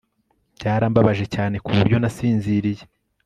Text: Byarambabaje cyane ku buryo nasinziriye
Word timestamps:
Byarambabaje 0.57 1.25
cyane 1.35 1.55
ku 1.63 1.69
buryo 1.77 1.97
nasinziriye 1.99 2.83